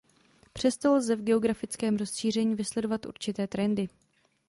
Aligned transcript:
Přesto 0.53 0.95
lze 0.95 1.15
v 1.15 1.23
geografickém 1.23 1.97
rozšíření 1.97 2.55
vysledovat 2.55 3.05
určité 3.05 3.47
trendy. 3.47 3.89